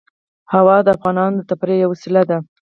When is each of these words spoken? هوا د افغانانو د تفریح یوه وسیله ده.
هوا 0.53 0.77
د 0.83 0.87
افغانانو 0.95 1.37
د 1.37 1.41
تفریح 1.51 1.77
یوه 1.81 1.91
وسیله 1.93 2.21
ده. 2.29 2.37